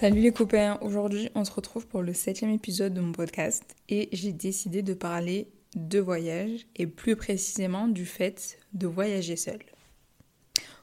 Salut 0.00 0.20
les 0.20 0.30
copains, 0.30 0.78
aujourd'hui 0.80 1.28
on 1.34 1.44
se 1.44 1.50
retrouve 1.50 1.88
pour 1.88 2.02
le 2.02 2.12
septième 2.12 2.52
épisode 2.52 2.94
de 2.94 3.00
mon 3.00 3.10
podcast 3.10 3.64
et 3.88 4.08
j'ai 4.12 4.30
décidé 4.30 4.80
de 4.80 4.94
parler 4.94 5.48
de 5.74 5.98
voyage 5.98 6.68
et 6.76 6.86
plus 6.86 7.16
précisément 7.16 7.88
du 7.88 8.06
fait 8.06 8.60
de 8.74 8.86
voyager 8.86 9.34
seul. 9.34 9.58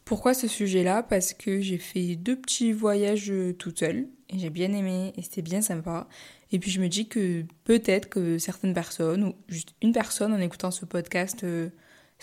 Pourquoi 0.03 0.33
ce 0.33 0.49
sujet-là? 0.49 1.01
Parce 1.01 1.33
que 1.33 1.61
j'ai 1.61 1.77
fait 1.77 2.17
deux 2.17 2.35
petits 2.35 2.73
voyages 2.73 3.31
toute 3.57 3.79
seule 3.79 4.09
et 4.29 4.37
j'ai 4.37 4.49
bien 4.49 4.73
aimé 4.73 5.13
et 5.15 5.21
c'était 5.21 5.41
bien 5.41 5.61
sympa. 5.61 6.09
Et 6.51 6.59
puis 6.59 6.69
je 6.69 6.81
me 6.81 6.89
dis 6.89 7.07
que 7.07 7.45
peut-être 7.63 8.09
que 8.09 8.37
certaines 8.37 8.73
personnes 8.73 9.23
ou 9.23 9.35
juste 9.47 9.75
une 9.81 9.93
personne 9.93 10.33
en 10.33 10.41
écoutant 10.41 10.71
ce 10.71 10.83
podcast 10.83 11.45
euh, 11.45 11.69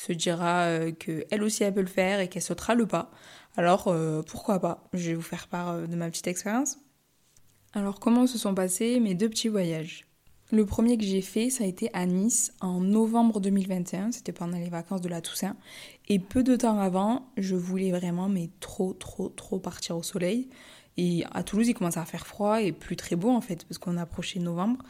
se 0.06 0.12
dira 0.12 0.64
euh, 0.64 0.90
que 0.90 1.24
elle 1.30 1.44
aussi 1.44 1.62
elle 1.62 1.74
peut 1.74 1.80
le 1.80 1.86
faire 1.86 2.18
et 2.18 2.28
qu'elle 2.28 2.42
sautera 2.42 2.74
le 2.74 2.86
pas. 2.86 3.10
Alors 3.56 3.86
euh, 3.86 4.22
pourquoi 4.22 4.58
pas? 4.58 4.88
Je 4.92 5.10
vais 5.10 5.14
vous 5.14 5.22
faire 5.22 5.46
part 5.46 5.70
euh, 5.70 5.86
de 5.86 5.94
ma 5.94 6.10
petite 6.10 6.26
expérience. 6.26 6.78
Alors 7.72 8.00
comment 8.00 8.26
se 8.26 8.36
sont 8.36 8.54
passés 8.54 8.98
mes 8.98 9.14
deux 9.14 9.28
petits 9.28 9.48
voyages? 9.48 10.06
Le 10.50 10.66
premier 10.66 10.98
que 10.98 11.04
j'ai 11.04 11.22
fait, 11.22 11.48
ça 11.48 11.64
a 11.64 11.66
été 11.66 11.88
à 11.94 12.04
Nice 12.04 12.52
en 12.60 12.80
novembre 12.80 13.40
2021, 13.40 14.12
c'était 14.12 14.32
pendant 14.32 14.58
les 14.58 14.68
vacances 14.68 15.00
de 15.00 15.08
la 15.08 15.22
Toussaint. 15.22 15.56
Et 16.08 16.18
peu 16.18 16.42
de 16.42 16.56
temps 16.56 16.78
avant, 16.78 17.30
je 17.38 17.54
voulais 17.54 17.90
vraiment 17.90 18.28
mais 18.28 18.50
trop 18.60 18.92
trop 18.92 19.28
trop 19.28 19.60
partir 19.60 19.96
au 19.96 20.02
soleil. 20.02 20.50
Et 20.98 21.24
à 21.32 21.42
Toulouse, 21.42 21.68
il 21.68 21.74
commençait 21.74 22.00
à 22.00 22.04
faire 22.04 22.26
froid 22.26 22.60
et 22.60 22.72
plus 22.72 22.96
très 22.96 23.16
beau 23.16 23.30
en 23.30 23.40
fait, 23.40 23.64
parce 23.64 23.78
qu'on 23.78 23.96
approchait 23.96 24.40
novembre. 24.40 24.84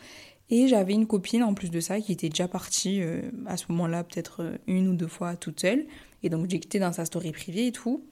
Et 0.55 0.69
j'avais 0.69 0.93
une 0.93 1.07
copine 1.07 1.43
en 1.43 1.55
plus 1.55 1.71
de 1.71 1.81
ça 1.81 1.99
qui 1.99 2.13
était 2.13 2.29
déjà 2.29 2.47
partie 2.47 3.01
euh, 3.01 3.23
à 3.47 3.57
ce 3.57 3.65
moment-là, 3.71 4.05
peut-être 4.05 4.43
euh, 4.43 4.59
une 4.67 4.87
ou 4.87 4.95
deux 4.95 5.07
fois 5.09 5.35
toute 5.35 5.59
seule. 5.59 5.87
Et 6.23 6.29
donc 6.29 6.51
j'ai 6.51 6.61
quitté 6.61 6.79
dans 6.79 6.93
sa 6.93 7.07
story 7.07 7.33
privée 7.33 7.69
et 7.69 7.73
tout. 7.73 8.05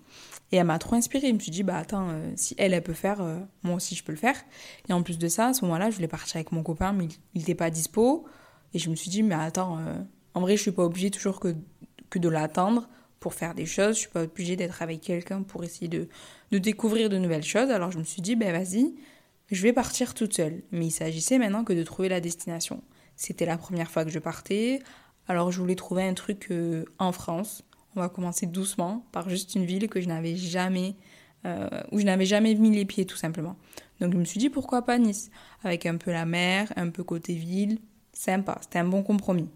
Et 0.50 0.56
elle 0.56 0.66
m'a 0.66 0.78
trop 0.78 0.96
inspirée. 0.96 1.28
Je 1.28 1.34
me 1.34 1.38
suis 1.38 1.50
dit, 1.50 1.62
bah 1.62 1.76
attends, 1.76 2.08
euh, 2.08 2.32
si 2.36 2.54
elle, 2.56 2.72
elle 2.72 2.82
peut 2.82 2.94
faire, 2.94 3.22
moi 3.62 3.74
aussi 3.74 3.94
je 3.94 4.02
peux 4.02 4.12
le 4.12 4.18
faire. 4.18 4.36
Et 4.88 4.94
en 4.94 5.02
plus 5.02 5.18
de 5.18 5.28
ça, 5.28 5.48
à 5.48 5.52
ce 5.52 5.66
moment-là, 5.66 5.90
je 5.90 5.96
voulais 5.96 6.08
partir 6.08 6.36
avec 6.36 6.50
mon 6.50 6.62
copain, 6.62 6.94
mais 6.94 7.08
il 7.34 7.40
n'était 7.40 7.54
pas 7.54 7.68
dispo. 7.68 8.24
Et 8.72 8.78
je 8.78 8.88
me 8.88 8.94
suis 8.94 9.10
dit, 9.10 9.22
mais 9.22 9.34
attends, 9.34 9.78
en 10.32 10.40
vrai, 10.40 10.56
je 10.56 10.62
suis 10.62 10.72
pas 10.72 10.84
obligée 10.84 11.10
toujours 11.10 11.40
que, 11.40 11.54
que 12.08 12.18
de 12.18 12.28
l'attendre 12.30 12.88
pour 13.20 13.34
faire 13.34 13.54
des 13.54 13.66
choses. 13.66 13.96
Je 13.96 14.00
suis 14.00 14.08
pas 14.08 14.22
obligée 14.22 14.56
d'être 14.56 14.80
avec 14.80 15.02
quelqu'un 15.02 15.42
pour 15.42 15.62
essayer 15.62 15.88
de, 15.88 16.08
de 16.52 16.58
découvrir 16.58 17.10
de 17.10 17.18
nouvelles 17.18 17.44
choses. 17.44 17.70
Alors 17.70 17.90
je 17.90 17.98
me 17.98 18.04
suis 18.04 18.22
dit, 18.22 18.34
ben 18.34 18.50
vas-y, 18.50 18.94
je 19.50 19.62
vais 19.62 19.72
partir 19.72 20.14
toute 20.14 20.34
seule. 20.34 20.62
Mais 20.70 20.86
il 20.86 20.90
s'agissait 20.90 21.38
maintenant 21.38 21.64
que 21.64 21.72
de 21.72 21.82
trouver 21.82 22.08
la 22.08 22.20
destination. 22.20 22.82
C'était 23.16 23.46
la 23.46 23.58
première 23.58 23.90
fois 23.90 24.04
que 24.04 24.10
je 24.10 24.18
partais, 24.18 24.80
alors 25.28 25.52
je 25.52 25.60
voulais 25.60 25.74
trouver 25.74 26.04
un 26.04 26.14
truc 26.14 26.48
euh, 26.50 26.84
en 26.98 27.12
France. 27.12 27.62
On 27.94 28.00
va 28.00 28.08
commencer 28.08 28.46
doucement 28.46 29.04
par 29.12 29.28
juste 29.28 29.54
une 29.54 29.64
ville 29.64 29.88
que 29.88 30.00
je 30.00 30.08
n'avais 30.08 30.36
jamais, 30.36 30.94
euh, 31.44 31.68
où 31.92 31.98
je 31.98 32.04
n'avais 32.04 32.24
jamais 32.24 32.54
mis 32.54 32.70
les 32.70 32.84
pieds 32.84 33.04
tout 33.04 33.16
simplement. 33.16 33.56
Donc 34.00 34.12
je 34.12 34.18
me 34.18 34.24
suis 34.24 34.38
dit 34.38 34.48
pourquoi 34.48 34.82
pas 34.82 34.98
Nice, 34.98 35.30
avec 35.62 35.84
un 35.86 35.96
peu 35.96 36.10
la 36.10 36.24
mer, 36.24 36.72
un 36.76 36.88
peu 36.88 37.04
côté 37.04 37.34
ville, 37.34 37.78
sympa. 38.12 38.58
C'était 38.62 38.78
un 38.78 38.88
bon 38.88 39.02
compromis. 39.02 39.48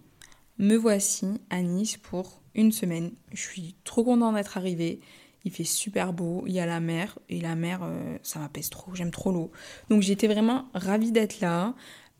Me 0.58 0.76
voici 0.76 1.26
à 1.50 1.62
Nice 1.62 1.96
pour 1.96 2.42
une 2.54 2.70
semaine. 2.70 3.12
Je 3.32 3.40
suis 3.40 3.74
trop 3.84 4.04
contente 4.04 4.34
d'être 4.34 4.56
arrivée. 4.56 5.00
Il 5.44 5.52
fait 5.52 5.64
super 5.64 6.12
beau, 6.12 6.44
il 6.46 6.52
y 6.54 6.60
a 6.60 6.66
la 6.66 6.80
mer, 6.80 7.18
et 7.28 7.40
la 7.40 7.54
mer, 7.54 7.80
euh, 7.82 8.18
ça 8.22 8.38
m'apaise 8.38 8.70
trop, 8.70 8.94
j'aime 8.94 9.10
trop 9.10 9.30
l'eau. 9.30 9.50
Donc 9.90 10.02
j'étais 10.02 10.26
vraiment 10.26 10.66
ravie 10.74 11.12
d'être 11.12 11.40
là. 11.40 11.74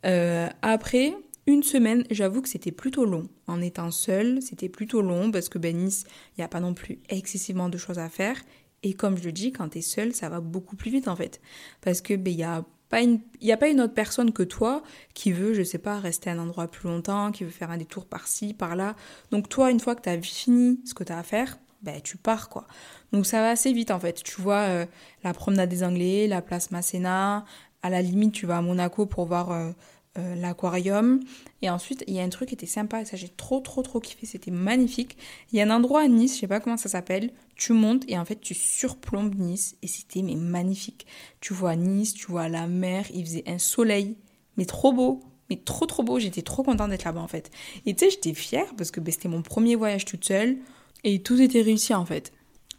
Euh, 0.04 0.48
après, 0.62 1.14
une 1.46 1.62
semaine, 1.62 2.04
j'avoue 2.10 2.42
que 2.42 2.48
c'était 2.48 2.72
plutôt 2.72 3.04
long. 3.04 3.28
En 3.46 3.60
étant 3.60 3.90
seule, 3.90 4.40
c'était 4.40 4.68
plutôt 4.68 5.02
long 5.02 5.30
parce 5.30 5.48
que 5.48 5.58
ben, 5.58 5.76
Nice, 5.76 6.04
il 6.36 6.40
n'y 6.40 6.44
a 6.44 6.48
pas 6.48 6.60
non 6.60 6.74
plus 6.74 7.00
excessivement 7.08 7.68
de 7.68 7.76
choses 7.76 7.98
à 7.98 8.08
faire. 8.08 8.36
Et 8.82 8.94
comme 8.94 9.16
je 9.16 9.24
le 9.24 9.32
dis, 9.32 9.52
quand 9.52 9.70
tu 9.70 9.78
es 9.78 9.82
seule, 9.82 10.14
ça 10.14 10.28
va 10.28 10.40
beaucoup 10.40 10.76
plus 10.76 10.90
vite 10.90 11.08
en 11.08 11.16
fait. 11.16 11.40
Parce 11.80 12.00
que 12.00 12.14
ben, 12.14 12.30
il 12.32 12.36
n'y 12.36 12.44
a 12.44 12.64
pas 12.88 13.02
une, 13.02 13.20
il 13.40 13.50
a 13.50 13.56
pas 13.56 13.68
une 13.68 13.80
autre 13.80 13.94
personne 13.94 14.32
que 14.32 14.42
toi 14.42 14.82
qui 15.14 15.32
veut, 15.32 15.52
je 15.54 15.62
sais 15.62 15.78
pas, 15.78 15.98
rester 15.98 16.30
à 16.30 16.32
un 16.34 16.38
endroit 16.38 16.68
plus 16.68 16.88
longtemps, 16.88 17.32
qui 17.32 17.44
veut 17.44 17.50
faire 17.50 17.70
un 17.70 17.78
détour 17.78 18.06
par-ci, 18.06 18.54
par-là. 18.54 18.94
Donc 19.30 19.48
toi, 19.48 19.70
une 19.70 19.80
fois 19.80 19.94
que 19.94 20.02
tu 20.02 20.08
as 20.08 20.20
fini 20.20 20.80
ce 20.84 20.94
que 20.94 21.04
tu 21.04 21.12
as 21.12 21.18
à 21.18 21.22
faire, 21.22 21.58
ben, 21.84 22.00
tu 22.02 22.16
pars 22.16 22.48
quoi. 22.48 22.66
Donc 23.12 23.26
ça 23.26 23.40
va 23.40 23.50
assez 23.50 23.72
vite 23.72 23.90
en 23.90 24.00
fait. 24.00 24.22
Tu 24.22 24.40
vois 24.40 24.62
euh, 24.62 24.86
la 25.22 25.32
promenade 25.32 25.68
des 25.68 25.84
Anglais, 25.84 26.26
la 26.26 26.42
place 26.42 26.70
Masséna, 26.70 27.44
à 27.82 27.90
la 27.90 28.02
limite 28.02 28.32
tu 28.32 28.46
vas 28.46 28.58
à 28.58 28.62
Monaco 28.62 29.06
pour 29.06 29.26
voir 29.26 29.52
euh, 29.52 29.70
euh, 30.18 30.34
l'aquarium. 30.34 31.20
Et 31.62 31.70
ensuite 31.70 32.02
il 32.06 32.14
y 32.14 32.20
a 32.20 32.22
un 32.22 32.28
truc 32.28 32.48
qui 32.48 32.54
était 32.54 32.66
sympa 32.66 33.02
et 33.02 33.04
ça 33.04 33.16
j'ai 33.16 33.28
trop 33.28 33.60
trop 33.60 33.82
trop 33.82 34.00
kiffé, 34.00 34.26
c'était 34.26 34.50
magnifique. 34.50 35.18
Il 35.52 35.58
y 35.58 35.60
a 35.60 35.64
un 35.64 35.70
endroit 35.70 36.02
à 36.02 36.08
Nice, 36.08 36.34
je 36.34 36.40
sais 36.40 36.48
pas 36.48 36.60
comment 36.60 36.76
ça 36.78 36.88
s'appelle, 36.88 37.30
tu 37.54 37.72
montes 37.74 38.04
et 38.08 38.18
en 38.18 38.24
fait 38.24 38.40
tu 38.40 38.54
surplombes 38.54 39.34
Nice 39.34 39.76
et 39.82 39.86
c'était 39.86 40.22
mais 40.22 40.36
magnifique. 40.36 41.06
Tu 41.40 41.52
vois 41.52 41.76
Nice, 41.76 42.14
tu 42.14 42.26
vois 42.26 42.48
la 42.48 42.66
mer, 42.66 43.04
il 43.12 43.24
faisait 43.24 43.44
un 43.46 43.58
soleil, 43.58 44.16
mais 44.56 44.64
trop 44.64 44.92
beau 44.92 45.22
mais 45.50 45.56
trop 45.56 45.86
trop 45.86 46.02
beau, 46.02 46.18
j'étais 46.18 46.42
trop 46.42 46.62
contente 46.62 46.90
d'être 46.90 47.04
là-bas 47.04 47.20
en 47.20 47.28
fait. 47.28 47.50
Et 47.86 47.94
tu 47.94 48.04
sais, 48.04 48.10
j'étais 48.10 48.34
fière 48.34 48.74
parce 48.76 48.90
que 48.90 49.00
ben, 49.00 49.12
c'était 49.12 49.28
mon 49.28 49.42
premier 49.42 49.76
voyage 49.76 50.04
toute 50.04 50.24
seule. 50.24 50.56
Et 51.04 51.22
tout 51.22 51.40
était 51.40 51.60
réussi 51.62 51.94
en 51.94 52.04
fait. 52.04 52.32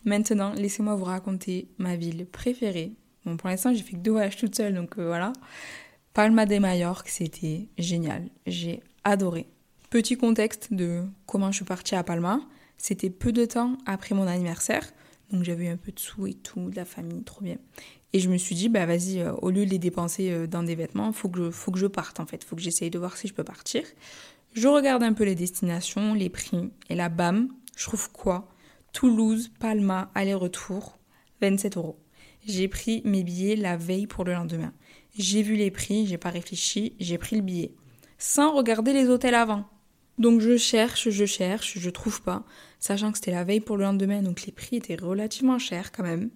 Maintenant, 0.04 0.54
laissez-moi 0.54 0.96
vous 0.96 1.06
raconter 1.06 1.68
ma 1.78 1.96
ville 1.96 2.26
préférée. 2.26 2.94
Bon, 3.26 3.38
pour 3.38 3.50
l'instant, 3.50 3.74
j'ai 3.74 3.82
fait 3.82 3.94
que 3.94 3.98
deux 4.02 4.12
voyages 4.12 4.38
toute 4.38 4.56
seule, 4.56 4.76
donc 4.76 4.98
euh, 4.98 5.08
voilà. 5.08 5.34
Palma 6.14 6.46
de 6.46 6.58
Mallorca, 6.58 7.10
c'était 7.10 7.68
génial. 7.78 8.30
J'ai 8.46 8.82
adoré. 9.04 9.48
Petit 9.90 10.16
contexte 10.16 10.74
de 10.74 11.04
comment 11.26 11.52
je 11.52 11.58
suis 11.58 11.66
partie 11.66 11.96
à 11.96 12.04
Palma. 12.04 12.40
C'était 12.78 13.10
peu 13.10 13.32
de 13.32 13.46
temps 13.46 13.78
après 13.86 14.14
mon 14.14 14.28
anniversaire. 14.28 14.92
Donc 15.32 15.44
j'avais 15.44 15.68
un 15.68 15.78
peu 15.78 15.92
de 15.92 16.00
sous 16.00 16.28
et 16.28 16.34
tout, 16.34 16.70
de 16.70 16.76
la 16.76 16.86
famille, 16.86 17.24
trop 17.24 17.42
bien. 17.42 17.58
Et 18.14 18.20
je 18.20 18.30
me 18.30 18.38
suis 18.38 18.56
dit, 18.56 18.70
bah 18.70 18.86
vas-y, 18.86 19.20
euh, 19.20 19.34
au 19.42 19.50
lieu 19.50 19.66
de 19.66 19.72
les 19.72 19.80
dépenser 19.80 20.32
euh, 20.32 20.48
dans 20.48 20.64
des 20.64 20.76
vêtements, 20.76 21.12
faut 21.12 21.30
que 21.30 21.46
je, 21.46 21.52
faut 21.52 21.72
que 21.72 21.80
je 21.80 21.88
parte 21.88 22.20
en 22.20 22.26
fait. 22.26 22.44
Faut 22.44 22.56
que 22.56 22.62
j'essaye 22.62 22.90
de 22.90 23.00
voir 23.00 23.18
si 23.18 23.28
je 23.28 23.34
peux 23.34 23.44
partir. 23.44 23.84
Je 24.54 24.68
regarde 24.68 25.04
un 25.04 25.14
peu 25.14 25.26
les 25.26 25.36
destinations, 25.36 26.14
les 26.14 26.30
prix, 26.30 26.70
et 26.90 26.96
là, 26.96 27.10
bam, 27.10 27.50
je 27.76 27.84
trouve 27.84 28.12
quoi? 28.12 28.50
Toulouse, 28.94 29.52
Palma, 29.60 30.10
aller-retour, 30.16 30.98
27 31.42 31.78
euros. 31.78 32.00
J'ai 32.46 32.68
pris 32.68 33.02
mes 33.06 33.24
billets 33.24 33.56
la 33.56 33.76
veille 33.76 34.08
pour 34.08 34.24
le 34.24 34.34
lendemain. 34.34 34.74
J'ai 35.18 35.42
vu 35.42 35.56
les 35.56 35.72
prix, 35.72 36.08
j'ai 36.08 36.18
pas 36.18 36.30
réfléchi, 36.30 36.96
j'ai 37.00 37.18
pris 37.18 37.36
le 37.36 37.42
billet. 37.42 37.74
Sans 38.18 38.56
regarder 38.56 38.94
les 38.94 39.10
hôtels 39.10 39.36
avant. 39.36 39.66
Donc 40.18 40.40
je 40.40 40.56
cherche, 40.56 41.10
je 41.10 41.26
cherche, 41.26 41.78
je 41.78 41.90
trouve 41.90 42.22
pas. 42.22 42.44
Sachant 42.80 43.12
que 43.12 43.18
c'était 43.18 43.32
la 43.32 43.44
veille 43.44 43.60
pour 43.60 43.78
le 43.78 43.84
lendemain, 43.84 44.22
donc 44.22 44.44
les 44.46 44.52
prix 44.52 44.78
étaient 44.78 44.96
relativement 44.96 45.60
chers 45.60 45.92
quand 45.92 46.04
même. 46.04 46.30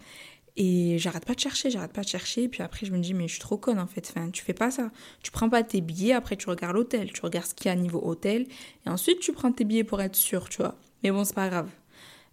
Et 0.57 0.97
j'arrête 0.97 1.25
pas 1.25 1.35
de 1.35 1.39
chercher, 1.39 1.69
j'arrête 1.69 1.93
pas 1.93 2.01
de 2.01 2.07
chercher. 2.07 2.49
Puis 2.49 2.61
après, 2.61 2.85
je 2.85 2.91
me 2.91 2.99
dis, 2.99 3.13
mais 3.13 3.27
je 3.27 3.33
suis 3.33 3.39
trop 3.39 3.57
conne 3.57 3.79
en 3.79 3.87
fait. 3.87 4.11
Enfin, 4.13 4.29
tu 4.29 4.43
fais 4.43 4.53
pas 4.53 4.71
ça. 4.71 4.91
Tu 5.23 5.31
prends 5.31 5.49
pas 5.49 5.63
tes 5.63 5.79
billets, 5.79 6.13
après 6.13 6.35
tu 6.35 6.49
regardes 6.49 6.75
l'hôtel. 6.75 7.13
Tu 7.13 7.21
regardes 7.21 7.47
ce 7.47 7.53
qu'il 7.53 7.67
y 7.67 7.69
a 7.69 7.75
niveau 7.75 8.01
hôtel. 8.03 8.47
Et 8.85 8.89
ensuite, 8.89 9.19
tu 9.19 9.31
prends 9.31 9.53
tes 9.53 9.63
billets 9.63 9.85
pour 9.85 10.01
être 10.01 10.17
sûr, 10.17 10.49
tu 10.49 10.57
vois. 10.57 10.77
Mais 11.03 11.11
bon, 11.11 11.23
c'est 11.23 11.35
pas 11.35 11.49
grave. 11.49 11.69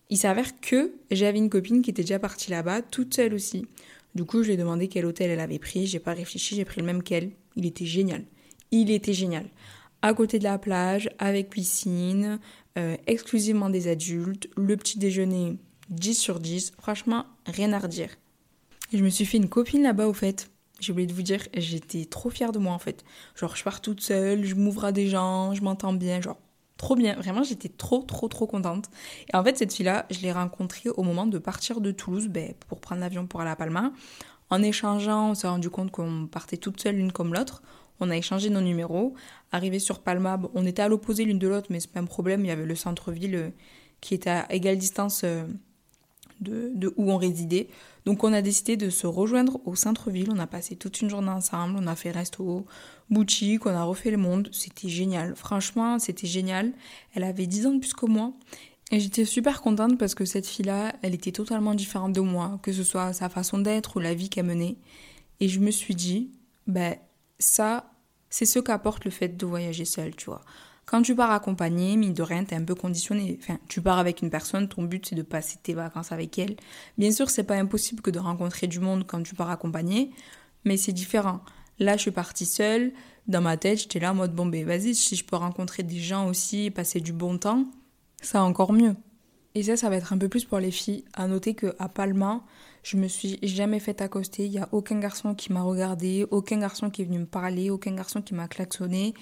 Il 0.09 0.19
s'avère 0.19 0.61
que 0.61 0.93
j'avais 1.11 1.39
une 1.39 1.51
copine 1.51 1.83
qui 1.83 1.91
était 1.91 2.03
déjà 2.03 2.19
partie 2.19 2.51
là-bas, 2.51 2.83
toute 2.83 3.15
seule 3.15 3.35
aussi. 3.35 3.67
Du 4.15 4.25
coup, 4.25 4.43
je 4.43 4.49
lui 4.49 4.55
ai 4.55 4.57
demandé 4.57 4.89
quel 4.89 5.05
hôtel 5.05 5.31
elle 5.31 5.41
avait 5.41 5.59
pris. 5.59 5.87
J'ai 5.87 5.99
pas 5.99 6.15
réfléchi, 6.15 6.55
j'ai 6.57 6.65
pris 6.65 6.81
le 6.81 6.87
même 6.87 7.03
qu'elle. 7.03 7.33
Il 7.57 7.67
était 7.67 7.87
génial. 7.87 8.25
Il 8.71 8.91
était 8.91 9.13
génial. 9.13 9.47
À 10.03 10.15
côté 10.15 10.39
de 10.39 10.45
la 10.45 10.59
plage, 10.59 11.11
avec 11.19 11.51
piscine, 11.51 12.39
euh, 12.79 12.97
exclusivement 13.07 13.71
des 13.71 13.89
adultes, 13.89 14.49
le 14.57 14.77
petit 14.77 14.99
déjeuner 14.99 15.57
10 15.91 16.15
sur 16.15 16.41
10. 16.41 16.73
Franchement, 16.79 17.27
rien 17.47 17.73
à 17.73 17.79
redire. 17.79 18.11
Je 18.93 19.03
me 19.03 19.09
suis 19.09 19.25
fait 19.25 19.39
une 19.39 19.49
copine 19.49 19.83
là-bas 19.83 20.07
au 20.07 20.13
fait. 20.13 20.51
J'ai 20.79 20.93
oublié 20.93 21.07
de 21.07 21.13
vous 21.13 21.23
dire, 21.23 21.43
j'étais 21.57 22.05
trop 22.05 22.31
fière 22.31 22.53
de 22.53 22.59
moi 22.59 22.73
en 22.73 22.79
fait. 22.79 23.05
Genre, 23.35 23.57
je 23.57 23.65
pars 23.65 23.81
toute 23.81 24.01
seule, 24.01 24.45
je 24.45 24.55
m'ouvre 24.55 24.85
à 24.85 24.93
des 24.93 25.09
gens, 25.09 25.55
je 25.55 25.63
m'entends 25.63 25.95
bien, 25.95 26.21
genre 26.21 26.39
Trop 26.77 26.95
bien, 26.95 27.15
vraiment 27.15 27.43
j'étais 27.43 27.71
trop 27.71 28.03
trop 28.03 28.29
trop 28.29 28.47
contente. 28.47 28.91
Et 29.33 29.37
en 29.37 29.43
fait 29.43 29.57
cette 29.57 29.73
fille-là, 29.73 30.07
je 30.11 30.21
l'ai 30.21 30.33
rencontrée 30.33 30.91
au 30.91 31.03
moment 31.03 31.27
de 31.27 31.39
partir 31.39 31.81
de 31.81 31.91
Toulouse 31.91 32.29
ben, 32.29 32.53
pour 32.69 32.81
prendre 32.81 33.01
l'avion 33.01 33.27
pour 33.27 33.41
aller 33.41 33.51
à 33.51 33.57
Palma. 33.57 33.93
En 34.51 34.63
échangeant, 34.63 35.31
on 35.31 35.35
s'est 35.35 35.49
rendu 35.49 35.71
compte 35.71 35.91
qu'on 35.91 36.29
partait 36.31 36.57
toutes 36.57 36.81
seules 36.81 36.97
l'une 36.97 37.13
comme 37.13 37.35
l'autre. 37.35 37.63
On 37.99 38.11
a 38.11 38.17
échangé 38.17 38.51
nos 38.51 38.61
numéros. 38.61 39.15
Arrivé 39.53 39.79
sur 39.79 40.01
Palma, 40.01 40.39
on 40.55 40.67
était 40.67 40.83
à 40.83 40.89
l'opposé 40.89 41.25
l'une 41.25 41.39
de 41.39 41.49
l'autre, 41.49 41.69
mais 41.71 41.81
c'est 41.81 41.91
pas 41.91 42.01
un 42.01 42.05
problème. 42.05 42.45
Il 42.45 42.49
y 42.49 42.51
avait 42.51 42.67
le 42.67 42.75
centre-ville 42.75 43.35
euh, 43.35 43.51
qui 44.01 44.15
était 44.15 44.31
à 44.31 44.53
égale 44.53 44.77
distance 44.77 45.25
de, 46.41 46.93
où 46.97 47.11
on 47.11 47.17
résidait. 47.17 47.69
Donc 48.05 48.25
on 48.25 48.33
a 48.33 48.43
décidé 48.43 48.77
de 48.77 48.91
se 48.91 49.07
rejoindre 49.07 49.61
au 49.65 49.75
centre-ville. 49.75 50.31
On 50.33 50.39
a 50.39 50.47
passé 50.47 50.77
toute 50.77 51.01
une 51.01 51.11
journée 51.11 51.31
ensemble. 51.31 51.77
On 51.79 51.87
a 51.87 51.97
fait 51.97 52.11
resto, 52.11 52.67
boutique, 53.11 53.67
on 53.67 53.71
a 53.71 53.83
refait 53.83 54.11
le 54.11 54.17
monde. 54.17 54.49
C'était 54.53 54.89
génial. 54.89 55.35
Franchement, 55.37 55.99
c'était 55.99 56.27
génial. 56.27 56.73
Elle 57.15 57.25
avait 57.25 57.47
10 57.47 57.67
ans 57.67 57.75
de 57.75 57.81
plus 57.81 57.95
que 57.95 58.07
moi. 58.07 58.33
Et 58.93 59.01
j'étais 59.01 59.25
super 59.25 59.63
contente 59.63 59.99
parce 59.99 60.15
que 60.15 60.25
cette 60.25 60.47
fille-là, 60.47 60.95
elle 61.03 61.15
était 61.15 61.33
totalement 61.33 61.75
différente 61.75 62.13
de 62.13 62.21
moi, 62.21 62.61
que 62.63 62.73
ce 62.73 62.85
soit 62.85 63.13
sa 63.13 63.29
façon 63.29 63.59
d'être 63.59 63.97
ou 63.97 64.01
la 64.01 64.15
vie 64.15 64.29
qu'elle 64.29 64.47
menait. 64.47 64.77
Et 65.41 65.49
je 65.49 65.59
me 65.59 65.73
suis 65.73 65.97
dit, 65.97 66.31
ben 66.69 66.97
ça, 67.41 67.91
c'est 68.31 68.47
ce 68.47 68.61
qu'apporte 68.61 69.05
le 69.05 69.11
fait 69.11 69.37
de 69.37 69.47
voyager 69.47 69.85
seule, 69.85 70.15
tu 70.15 70.27
vois. 70.27 70.43
Quand 70.87 71.03
tu 71.03 71.17
pars 71.17 71.33
accompagné, 71.33 71.97
mine 71.97 72.15
de 72.15 72.23
rien, 72.23 72.45
t'es 72.45 72.55
un 72.55 72.63
peu 72.63 72.77
conditionné. 72.77 73.39
Enfin, 73.43 73.59
tu 73.69 73.83
pars 73.83 73.99
avec 73.99 74.23
une 74.23 74.31
personne, 74.31 74.69
ton 74.69 74.85
but 74.85 75.05
c'est 75.05 75.17
de 75.17 75.23
passer 75.23 75.59
tes 75.61 75.75
vacances 75.75 76.13
avec 76.13 76.39
elle. 76.39 76.55
Bien 76.97 77.11
sûr, 77.11 77.29
c'est 77.29 77.43
pas 77.43 77.57
impossible 77.57 78.01
que 78.03 78.11
de 78.11 78.21
rencontrer 78.21 78.69
du 78.69 78.79
monde 78.79 79.05
quand 79.05 79.21
tu 79.23 79.35
pars 79.35 79.51
accompagné, 79.51 80.13
mais 80.65 80.77
c'est 80.77 80.93
différent. 80.93 81.41
Là, 81.81 81.97
je 81.97 82.03
suis 82.03 82.13
partie 82.13 82.47
seule. 82.47 82.93
Dans 83.27 83.41
ma 83.41 83.57
tête, 83.57 83.81
j'étais 83.81 83.99
là 83.99 84.13
en 84.13 84.15
mode 84.15 84.33
bon, 84.33 84.47
ben 84.47 84.65
vas-y, 84.65 84.95
si 84.95 85.17
je 85.17 85.25
peux 85.25 85.35
rencontrer 85.35 85.83
des 85.83 85.99
gens 85.99 86.29
aussi, 86.29 86.71
passer 86.71 87.01
du 87.01 87.13
bon 87.13 87.37
temps, 87.37 87.67
ça 88.23 88.45
encore 88.45 88.73
mieux. 88.73 88.95
Et 89.57 89.65
ça, 89.65 89.77
ça 89.77 89.91
va 89.91 89.97
être 89.97 90.13
un 90.13 90.19
peu 90.19 90.29
plus 90.29 90.45
pour 90.45 90.61
les 90.61 90.71
filles. 90.71 91.05
À 91.15 91.27
noter 91.27 91.55
que 91.55 91.75
à 91.81 91.89
Palma, 91.89 92.45
je 92.85 92.97
me 92.97 93.09
suis 93.09 93.39
jamais 93.43 93.81
fait 93.81 94.01
accoster. 94.01 94.45
Il 94.45 94.53
y 94.53 94.59
a 94.59 94.69
aucun 94.71 95.01
garçon 95.01 95.35
qui 95.35 95.53
m'a 95.53 95.63
regardé, 95.63 96.27
aucun 96.31 96.59
garçon 96.59 96.91
qui 96.91 97.03
est 97.03 97.05
venu 97.07 97.19
me 97.19 97.27
parler, 97.27 97.71
aucun 97.71 97.95
garçon 97.95 98.23
qui 98.23 98.35
m'a 98.35 98.47
klaxonné. 98.47 99.15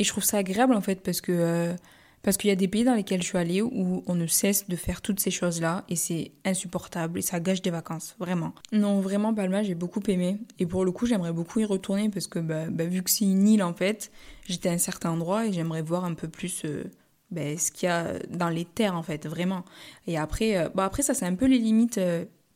Et 0.00 0.04
je 0.04 0.08
trouve 0.08 0.24
ça 0.24 0.38
agréable 0.38 0.72
en 0.72 0.80
fait 0.80 1.02
parce 1.02 1.20
que 1.20 1.30
euh, 1.30 1.74
parce 2.22 2.38
qu'il 2.38 2.48
y 2.48 2.52
a 2.52 2.56
des 2.56 2.68
pays 2.68 2.84
dans 2.84 2.94
lesquels 2.94 3.22
je 3.22 3.26
suis 3.26 3.38
allée 3.38 3.60
où 3.60 4.02
on 4.06 4.14
ne 4.14 4.26
cesse 4.26 4.66
de 4.66 4.76
faire 4.76 5.02
toutes 5.02 5.20
ces 5.20 5.30
choses-là 5.30 5.84
et 5.88 5.96
c'est 5.96 6.32
insupportable 6.44 7.18
et 7.18 7.22
ça 7.22 7.38
gâche 7.38 7.62
des 7.62 7.70
vacances, 7.70 8.14
vraiment. 8.18 8.54
Non, 8.72 9.00
vraiment, 9.00 9.32
Palma, 9.32 9.62
j'ai 9.62 9.74
beaucoup 9.74 10.02
aimé. 10.08 10.38
Et 10.58 10.66
pour 10.66 10.84
le 10.84 10.92
coup, 10.92 11.06
j'aimerais 11.06 11.32
beaucoup 11.32 11.60
y 11.60 11.64
retourner 11.64 12.10
parce 12.10 12.26
que 12.26 12.38
bah, 12.38 12.66
bah, 12.70 12.84
vu 12.84 13.02
que 13.02 13.10
c'est 13.10 13.24
une 13.24 13.48
île 13.48 13.62
en 13.62 13.72
fait, 13.72 14.10
j'étais 14.46 14.68
à 14.68 14.72
un 14.72 14.78
certain 14.78 15.10
endroit 15.10 15.46
et 15.46 15.52
j'aimerais 15.52 15.82
voir 15.82 16.04
un 16.04 16.14
peu 16.14 16.28
plus 16.28 16.62
euh, 16.64 16.84
bah, 17.30 17.56
ce 17.56 17.70
qu'il 17.70 17.86
y 17.86 17.92
a 17.92 18.18
dans 18.28 18.50
les 18.50 18.66
terres 18.66 18.96
en 18.96 19.02
fait, 19.02 19.26
vraiment. 19.26 19.64
Et 20.06 20.18
après, 20.18 20.70
bah, 20.74 20.84
après 20.84 21.02
ça, 21.02 21.14
c'est 21.14 21.26
un 21.26 21.34
peu 21.34 21.46
les 21.46 21.58
limites 21.58 22.00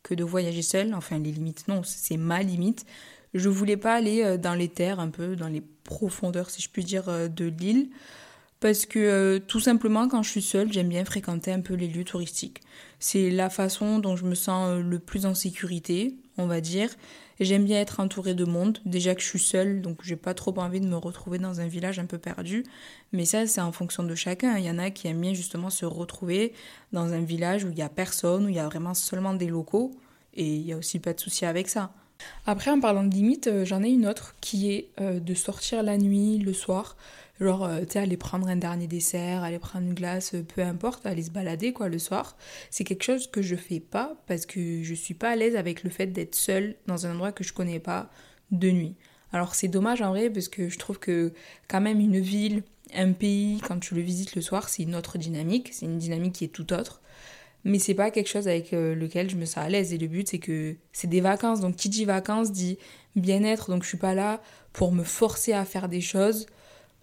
que 0.03 0.15
de 0.15 0.25
voyager 0.25 0.63
seul. 0.63 0.95
Enfin, 0.95 1.19
les 1.19 1.33
limites, 1.33 1.69
non, 1.69 1.83
c'est 1.85 2.19
ma 2.19 2.43
limite. 2.43 2.85
Je 3.35 3.49
voulais 3.49 3.77
pas 3.77 3.95
aller 3.95 4.39
dans 4.39 4.55
les 4.55 4.69
terres, 4.69 5.01
un 5.01 5.11
peu 5.11 5.37
dans 5.37 5.49
les 5.49 5.63
profondeurs, 5.83 6.51
si 6.51 6.63
je 6.63 6.71
puis 6.71 6.85
dire, 6.85 7.05
de 7.29 7.45
l'île 7.45 7.89
parce 8.65 8.87
que 8.87 8.99
euh, 8.99 9.39
tout 9.47 9.61
simplement 9.61 10.09
quand 10.09 10.23
je 10.23 10.31
suis 10.31 10.41
seule, 10.41 10.73
j'aime 10.73 10.89
bien 10.89 11.05
fréquenter 11.05 11.53
un 11.53 11.61
peu 11.61 11.75
les 11.75 11.87
lieux 11.87 12.03
touristiques. 12.03 12.63
C'est 12.99 13.29
la 13.29 13.51
façon 13.51 13.99
dont 13.99 14.17
je 14.17 14.25
me 14.25 14.35
sens 14.35 14.71
euh, 14.71 14.81
le 14.81 14.99
plus 14.99 15.27
en 15.27 15.35
sécurité, 15.35 16.17
on 16.39 16.47
va 16.47 16.63
dire. 16.63 16.89
J'aime 17.41 17.67
bien 17.67 17.79
être 17.79 18.01
entourée 18.01 18.33
de 18.33 18.47
monde. 18.47 18.79
Déjà 18.87 19.15
que 19.15 19.21
je 19.21 19.27
suis 19.27 19.39
seule, 19.39 19.83
donc 19.83 19.99
j'ai 20.03 20.17
pas 20.17 20.33
trop 20.33 20.59
envie 20.59 20.81
de 20.81 20.87
me 20.87 20.97
retrouver 20.97 21.37
dans 21.37 21.61
un 21.61 21.67
village 21.67 21.99
un 21.99 22.07
peu 22.07 22.17
perdu. 22.17 22.65
Mais 23.13 23.27
ça, 23.27 23.47
c'est 23.47 23.61
en 23.61 23.71
fonction 23.71 24.03
de 24.03 24.15
chacun. 24.15 24.57
Il 24.57 24.65
y 24.65 24.71
en 24.71 24.79
a 24.79 24.89
qui 24.91 25.09
aiment 25.09 25.21
bien 25.21 25.35
justement 25.35 25.69
se 25.69 25.85
retrouver 25.85 26.55
dans 26.95 27.13
un 27.13 27.21
village 27.21 27.65
où 27.65 27.69
il 27.69 27.77
y 27.77 27.83
a 27.83 27.91
personne, 27.91 28.47
où 28.47 28.49
il 28.49 28.55
y 28.55 28.61
a 28.61 28.67
vraiment 28.67 28.95
seulement 28.95 29.35
des 29.35 29.49
locaux. 29.49 29.91
Et 30.33 30.47
il 30.47 30.63
y 30.63 30.73
a 30.73 30.79
aussi 30.79 31.01
pas 31.01 31.13
de 31.13 31.21
souci 31.21 31.45
avec 31.45 31.69
ça. 31.69 31.93
Après, 32.47 32.71
en 32.71 32.81
parlant 32.81 33.05
de 33.05 33.15
limites, 33.15 33.47
euh, 33.47 33.65
j'en 33.65 33.83
ai 33.83 33.89
une 33.89 34.07
autre 34.07 34.35
qui 34.41 34.73
est 34.73 34.91
de 35.01 35.35
sortir 35.35 35.83
la 35.83 35.99
nuit, 35.99 36.39
le 36.39 36.53
soir. 36.53 36.97
Genre, 37.41 37.65
euh, 37.65 37.81
tu 37.81 37.93
sais, 37.93 37.99
aller 37.99 38.17
prendre 38.17 38.47
un 38.47 38.57
dernier 38.57 38.87
dessert, 38.87 39.43
aller 39.43 39.59
prendre 39.59 39.87
une 39.87 39.95
glace, 39.95 40.35
euh, 40.35 40.43
peu 40.43 40.63
importe, 40.63 41.05
aller 41.05 41.25
se 41.25 41.31
balader, 41.31 41.73
quoi, 41.73 41.89
le 41.89 41.99
soir. 41.99 42.37
C'est 42.71 42.85
quelque 42.85 43.03
chose 43.03 43.27
que 43.27 43.43
je 43.43 43.57
fais 43.57 43.81
pas 43.81 44.17
parce 44.29 44.47
que 44.47 44.83
je 44.83 44.95
suis 44.95 45.15
pas 45.15 45.31
à 45.31 45.37
l'aise 45.37 45.57
avec 45.57 45.83
le 45.83 45.91
fait 45.91 46.07
d'être 46.07 46.37
seule 46.37 46.77
dans 46.87 47.07
un 47.07 47.13
endroit 47.13 47.33
que 47.33 47.43
je 47.43 47.53
connais 47.53 47.81
pas 47.81 48.09
de 48.53 48.71
nuit. 48.71 48.95
Alors, 49.33 49.57
c'est 49.57 49.67
dommage 49.67 50.01
en 50.01 50.11
vrai 50.11 50.31
parce 50.31 50.49
que 50.49 50.69
je 50.69 50.79
trouve 50.79 51.01
que, 51.01 51.33
quand 51.67 51.81
même, 51.81 51.99
une 51.99 52.21
ville, 52.21 52.63
un 52.95 53.13
pays, 53.13 53.59
quand 53.67 53.81
tu 53.81 53.97
le 53.97 54.01
visites 54.01 54.37
le 54.37 54.43
soir, 54.43 54.69
c'est 54.69 54.85
une 54.85 54.95
autre 54.95 55.19
dynamique. 55.19 55.71
C'est 55.73 55.87
une 55.87 55.99
dynamique 55.99 56.35
qui 56.35 56.45
est 56.45 56.49
tout 56.49 56.73
autre 56.73 57.03
mais 57.65 57.79
c'est 57.79 57.95
pas 57.95 58.11
quelque 58.11 58.29
chose 58.29 58.47
avec 58.47 58.73
euh, 58.73 58.95
lequel 58.95 59.31
je 59.31 59.37
me 59.37 59.45
sens 59.45 59.59
à 59.59 59.69
l'aise 59.69 59.93
et 59.93 59.99
le 59.99 60.07
but 60.07 60.29
c'est 60.29 60.39
que 60.39 60.77
c'est 60.93 61.09
des 61.09 61.21
vacances 61.21 61.61
donc 61.61 61.77
qui 61.77 61.89
dit 61.89 62.05
vacances 62.05 62.53
dit 62.53 62.79
bien-être 63.17 63.71
donc 63.71 63.83
je 63.83 63.89
suis 63.89 63.99
pas 63.99 64.15
là 64.15 64.41
pour 64.73 64.93
me 64.93 65.03
forcer 65.03 65.53
à 65.53 65.65
faire 65.65 65.89
des 65.89 66.01
choses 66.01 66.47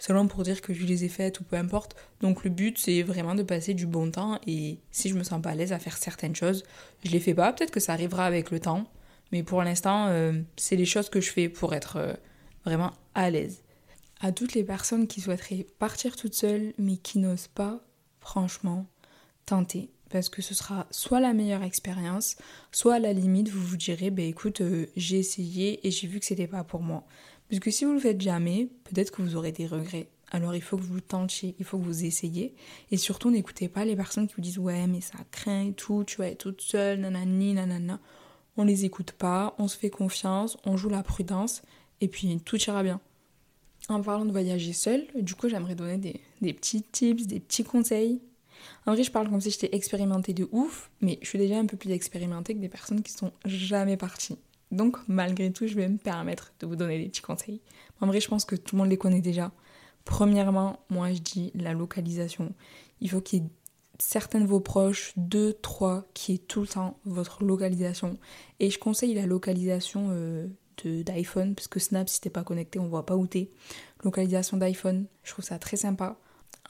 seulement 0.02 0.26
pour 0.26 0.42
dire 0.42 0.62
que 0.62 0.74
je 0.74 0.84
les 0.84 1.04
ai 1.04 1.10
faites 1.10 1.40
ou 1.40 1.44
peu 1.44 1.56
importe. 1.56 1.96
Donc 2.22 2.44
le 2.44 2.50
but 2.50 2.78
c'est 2.80 3.04
vraiment 3.04 3.36
de 3.36 3.44
passer 3.44 3.76
du 3.76 3.86
bon 3.86 4.10
temps 4.10 4.40
et 4.48 4.80
si 4.90 5.10
je 5.10 5.16
me 5.16 5.24
sens 5.24 5.42
pas 5.42 5.52
à 5.52 5.56
l'aise 5.56 5.74
à 5.74 5.80
faire 5.80 5.96
certaines 5.96 6.36
choses, 6.36 6.64
je 7.06 7.12
les 7.12 7.20
fais 7.20 7.36
pas. 7.36 7.54
Peut-être 7.54 7.72
que 7.72 7.80
ça 7.80 7.94
arrivera 7.94 8.26
avec 8.26 8.50
le 8.50 8.60
temps, 8.60 8.90
mais 9.32 9.44
pour 9.44 9.62
l'instant 9.64 10.08
euh, 10.08 10.34
c'est 10.58 10.76
les 10.76 10.86
choses 10.86 11.10
que 11.10 11.22
je 11.22 11.32
fais 11.32 11.50
pour 11.50 11.76
être 11.76 11.98
euh, 11.98 12.14
vraiment 12.66 12.94
à 13.14 13.30
l'aise. 13.30 13.62
À 14.22 14.32
toutes 14.32 14.56
les 14.56 14.64
personnes 14.64 15.08
qui 15.08 15.22
souhaiteraient 15.22 15.68
partir 15.78 16.16
toutes 16.16 16.34
seules 16.34 16.74
mais 16.80 16.98
qui 16.98 17.20
n'osent 17.20 17.48
pas, 17.48 17.80
franchement, 18.20 18.88
tenter 19.46 19.92
parce 20.12 20.30
que 20.30 20.42
ce 20.42 20.54
sera 20.54 20.88
soit 20.92 21.20
la 21.20 21.34
meilleure 21.34 21.64
expérience, 21.64 22.36
soit 22.72 22.96
à 22.96 23.00
la 23.00 23.14
limite 23.14 23.50
vous 23.50 23.64
vous 23.64 23.78
direz 23.78 24.10
bah 24.10 24.24
écoute 24.24 24.62
euh, 24.62 24.88
j'ai 24.96 25.20
essayé 25.20 25.86
et 25.88 25.92
j'ai 25.92 26.08
vu 26.08 26.20
que 26.20 26.26
c'était 26.26 26.48
pas 26.48 26.64
pour 26.64 26.82
moi. 26.82 27.06
Parce 27.50 27.60
que 27.60 27.72
si 27.72 27.86
vous 27.86 27.94
le 27.94 28.00
faites 28.00 28.22
jamais, 28.22 28.70
peut-être 28.86 29.12
que 29.12 29.22
vous 29.22 29.36
aurez 29.36 29.52
des 29.52 29.68
regrets. 29.68 30.08
Alors 30.32 30.56
il 30.56 30.62
faut 30.62 30.78
que 30.78 30.84
vous 30.84 31.02
tentiez, 31.02 31.56
il 31.60 31.66
faut 31.66 31.78
que 31.78 31.84
vous 31.84 32.06
essayiez. 32.06 32.56
Et 32.92 32.98
surtout, 32.98 33.30
n'écoutez 33.30 33.68
pas 33.68 33.84
les 33.84 33.96
personnes 33.96 34.28
qui 34.28 34.36
vous 34.36 34.42
disent 34.42 34.58
ouais, 34.60 34.88
mais 34.88 35.02
ça 35.02 35.18
craint 35.32 35.68
et 35.68 35.74
tout, 35.74 36.06
tu 36.06 36.18
vas 36.18 36.28
être 36.28 36.38
toute 36.38 36.62
seule, 36.62 37.02
nanani, 37.02 37.54
nanana. 37.54 38.00
On 38.58 38.64
les 38.64 38.86
écoute 38.86 39.12
pas, 39.12 39.56
on 39.60 39.68
se 39.68 39.78
fait 39.78 39.90
confiance, 39.90 40.58
on 40.66 40.78
joue 40.78 40.90
la 40.90 41.04
prudence, 41.04 41.62
et 42.00 42.08
puis 42.08 42.40
tout 42.40 42.58
ira 42.62 42.84
bien. 42.84 43.02
En 43.90 44.02
parlant 44.02 44.26
de 44.26 44.32
voyager 44.32 44.74
seul, 44.74 45.06
du 45.16 45.36
coup, 45.36 45.50
j'aimerais 45.50 45.76
donner 45.76 45.98
des, 45.98 46.22
des 46.42 46.54
petits 46.54 46.84
tips, 46.84 47.28
des 47.28 47.40
petits 47.40 47.64
conseils. 47.64 48.22
En 48.86 48.94
vrai, 48.94 49.04
je 49.04 49.12
parle 49.12 49.30
comme 49.30 49.42
si 49.42 49.52
j'étais 49.52 49.76
expérimentée 49.76 50.34
de 50.34 50.48
ouf, 50.52 50.90
mais 51.02 51.20
je 51.22 51.28
suis 51.28 51.40
déjà 51.40 51.58
un 51.58 51.66
peu 51.66 51.78
plus 51.78 51.92
expérimentée 51.92 52.54
que 52.56 52.60
des 52.60 52.70
personnes 52.70 53.02
qui 53.02 53.12
sont 53.12 53.32
jamais 53.46 53.98
parties. 53.98 54.38
Donc, 54.72 54.98
malgré 55.08 55.52
tout, 55.52 55.68
je 55.68 55.76
vais 55.76 55.88
me 55.88 55.98
permettre 55.98 56.54
de 56.60 56.66
vous 56.66 56.76
donner 56.76 56.98
des 56.98 57.10
petits 57.10 57.22
conseils. 57.22 57.62
En 58.00 58.08
vrai, 58.08 58.22
je 58.22 58.28
pense 58.28 58.46
que 58.46 58.56
tout 58.56 58.76
le 58.76 58.82
monde 58.82 58.90
les 58.90 58.98
connaît 58.98 59.22
déjà. 59.22 59.52
Premièrement, 60.06 60.80
moi, 60.90 61.12
je 61.12 61.20
dis 61.20 61.52
la 61.56 61.74
localisation. 61.74 62.54
Il 63.02 63.10
faut 63.10 63.22
qu'il 63.22 63.44
y 63.44 63.46
ait 63.46 63.50
certains 64.00 64.40
de 64.40 64.48
vos 64.48 64.62
proches, 64.62 65.14
deux, 65.18 65.54
trois, 65.54 66.06
qui 66.14 66.34
aient 66.34 66.38
tout 66.38 66.62
le 66.62 66.68
temps 66.68 66.98
votre 67.06 67.44
localisation. 67.44 68.18
Et 68.60 68.70
je 68.70 68.80
conseille 68.80 69.14
la 69.14 69.26
localisation 69.26 70.08
euh, 70.12 70.48
d'iPhone, 70.84 71.54
parce 71.54 71.68
que 71.68 71.80
Snap, 71.80 72.10
si 72.10 72.22
t'es 72.22 72.30
pas 72.30 72.44
connecté, 72.44 72.80
on 72.80 72.88
voit 72.88 73.06
pas 73.06 73.16
où 73.16 73.28
t'es. 73.28 73.52
Localisation 74.04 74.58
d'iPhone, 74.58 75.06
je 75.24 75.32
trouve 75.32 75.46
ça 75.46 75.60
très 75.60 75.78
sympa. 75.78 76.18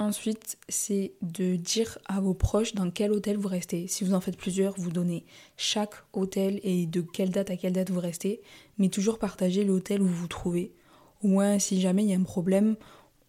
Ensuite, 0.01 0.57
c'est 0.67 1.13
de 1.21 1.55
dire 1.55 1.99
à 2.05 2.19
vos 2.21 2.33
proches 2.33 2.73
dans 2.73 2.89
quel 2.89 3.11
hôtel 3.11 3.37
vous 3.37 3.47
restez. 3.47 3.85
Si 3.87 4.03
vous 4.03 4.15
en 4.15 4.19
faites 4.19 4.35
plusieurs, 4.35 4.73
vous 4.79 4.89
donnez 4.89 5.27
chaque 5.57 5.93
hôtel 6.13 6.59
et 6.63 6.87
de 6.87 7.01
quelle 7.01 7.29
date 7.29 7.51
à 7.51 7.55
quelle 7.55 7.73
date 7.73 7.91
vous 7.91 7.99
restez, 7.99 8.41
mais 8.79 8.89
toujours 8.89 9.19
partager 9.19 9.63
l'hôtel 9.63 10.01
où 10.01 10.07
vous 10.07 10.15
vous 10.15 10.27
trouvez. 10.27 10.73
Au 11.21 11.27
moins, 11.27 11.59
si 11.59 11.79
jamais 11.79 12.03
il 12.03 12.09
y 12.09 12.15
a 12.15 12.17
un 12.17 12.23
problème, 12.23 12.77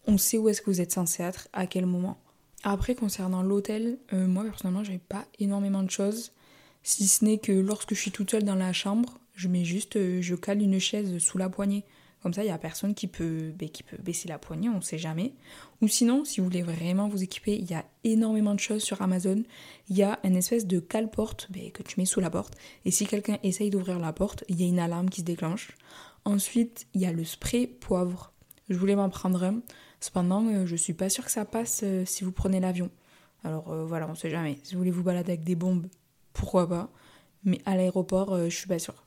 on 0.07 0.17
sait 0.17 0.39
où 0.39 0.49
est-ce 0.49 0.63
que 0.63 0.71
vous 0.71 0.81
êtes 0.81 0.91
censé 0.91 1.21
être, 1.21 1.47
à 1.53 1.67
quel 1.67 1.85
moment. 1.85 2.17
Après, 2.63 2.95
concernant 2.95 3.43
l'hôtel, 3.43 3.99
euh, 4.11 4.25
moi 4.25 4.43
personnellement, 4.43 4.83
j'avais 4.83 4.97
pas 4.97 5.27
énormément 5.37 5.83
de 5.83 5.91
choses, 5.91 6.31
si 6.81 7.07
ce 7.07 7.23
n'est 7.23 7.37
que 7.37 7.51
lorsque 7.51 7.93
je 7.93 7.99
suis 7.99 8.11
toute 8.11 8.31
seule 8.31 8.45
dans 8.45 8.55
la 8.55 8.73
chambre, 8.73 9.19
je 9.35 9.47
mets 9.47 9.63
juste, 9.63 9.95
euh, 9.95 10.23
je 10.23 10.33
cale 10.33 10.59
une 10.59 10.79
chaise 10.79 11.19
sous 11.19 11.37
la 11.37 11.49
poignée. 11.49 11.85
Comme 12.23 12.33
ça, 12.33 12.41
il 12.41 12.45
n'y 12.45 12.51
a 12.51 12.57
personne 12.57 12.95
qui 12.95 13.07
peut, 13.07 13.51
ben, 13.53 13.69
qui 13.69 13.83
peut 13.83 13.97
baisser 13.97 14.29
la 14.29 14.39
poignée, 14.39 14.69
on 14.69 14.77
ne 14.77 14.81
sait 14.81 14.97
jamais. 14.97 15.33
Ou 15.81 15.89
sinon, 15.89 16.23
si 16.23 16.39
vous 16.39 16.45
voulez 16.45 16.61
vraiment 16.61 17.09
vous 17.09 17.21
équiper, 17.21 17.53
il 17.55 17.69
y 17.69 17.73
a 17.73 17.83
énormément 18.05 18.55
de 18.55 18.61
choses 18.61 18.81
sur 18.81 19.01
Amazon. 19.01 19.43
Il 19.89 19.97
y 19.97 20.03
a 20.03 20.19
une 20.23 20.37
espèce 20.37 20.65
de 20.65 20.79
cale-porte 20.79 21.47
ben, 21.49 21.69
que 21.71 21.83
tu 21.83 21.99
mets 21.99 22.05
sous 22.05 22.21
la 22.21 22.29
porte. 22.29 22.55
Et 22.85 22.91
si 22.91 23.05
quelqu'un 23.05 23.39
essaye 23.43 23.69
d'ouvrir 23.69 23.99
la 23.99 24.13
porte, 24.13 24.45
il 24.47 24.59
y 24.59 24.63
a 24.63 24.67
une 24.67 24.79
alarme 24.79 25.09
qui 25.09 25.19
se 25.19 25.25
déclenche. 25.25 25.73
Ensuite, 26.23 26.87
il 26.93 27.01
y 27.01 27.05
a 27.05 27.11
le 27.11 27.25
spray 27.25 27.67
poivre. 27.67 28.31
Je 28.69 28.77
voulais 28.77 28.95
m'en 28.95 29.09
prendre 29.09 29.43
un. 29.43 29.59
Cependant, 29.99 30.45
euh, 30.47 30.65
je 30.65 30.75
suis 30.77 30.93
pas 30.93 31.09
sûre 31.09 31.25
que 31.25 31.31
ça 31.31 31.43
passe 31.43 31.81
euh, 31.83 32.05
si 32.05 32.23
vous 32.23 32.31
prenez 32.31 32.61
l'avion. 32.61 32.89
Alors 33.43 33.71
euh, 33.71 33.85
voilà, 33.85 34.07
on 34.07 34.11
ne 34.11 34.15
sait 34.15 34.29
jamais. 34.29 34.59
Si 34.63 34.73
vous 34.73 34.79
voulez 34.79 34.91
vous 34.91 35.03
balader 35.03 35.33
avec 35.33 35.43
des 35.43 35.55
bombes, 35.55 35.87
pourquoi 36.31 36.67
pas. 36.69 36.89
Mais 37.43 37.59
à 37.65 37.75
l'aéroport, 37.75 38.37
je 38.49 38.55
suis 38.55 38.67
pas 38.67 38.79
sûre. 38.79 39.02